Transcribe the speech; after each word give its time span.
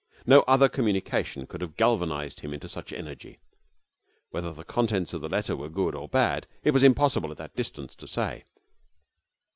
No 0.25 0.39
other 0.47 0.67
communication 0.67 1.45
could 1.45 1.61
have 1.61 1.77
galvanized 1.77 2.39
him 2.39 2.55
into 2.55 2.67
such 2.67 2.91
energy. 2.91 3.39
Whether 4.31 4.51
the 4.51 4.63
contents 4.63 5.13
of 5.13 5.21
the 5.21 5.29
letter 5.29 5.55
were 5.55 5.69
good 5.69 5.93
or 5.93 6.07
bad 6.09 6.47
it 6.63 6.71
was 6.71 6.81
impossible 6.81 7.29
at 7.29 7.37
that 7.37 7.55
distance 7.55 7.95
to 7.97 8.07
say. 8.07 8.45